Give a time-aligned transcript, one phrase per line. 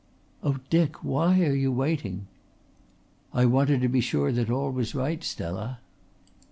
[0.41, 2.25] "Oh, Dick, why are you waiting?"
[3.33, 5.77] "I wanted to be sure that all was right, Stella."